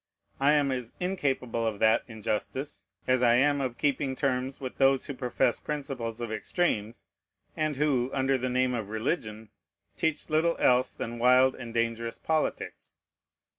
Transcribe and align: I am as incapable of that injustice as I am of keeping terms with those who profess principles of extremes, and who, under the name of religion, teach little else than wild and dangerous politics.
I 0.39 0.53
am 0.53 0.71
as 0.71 0.95
incapable 0.99 1.63
of 1.67 1.77
that 1.77 2.01
injustice 2.07 2.85
as 3.05 3.21
I 3.21 3.35
am 3.35 3.61
of 3.61 3.77
keeping 3.77 4.15
terms 4.15 4.59
with 4.59 4.79
those 4.79 5.05
who 5.05 5.13
profess 5.13 5.59
principles 5.59 6.19
of 6.19 6.31
extremes, 6.31 7.05
and 7.55 7.75
who, 7.75 8.09
under 8.11 8.35
the 8.35 8.49
name 8.49 8.73
of 8.73 8.89
religion, 8.89 9.49
teach 9.95 10.27
little 10.27 10.57
else 10.57 10.91
than 10.95 11.19
wild 11.19 11.53
and 11.53 11.71
dangerous 11.71 12.17
politics. 12.17 12.97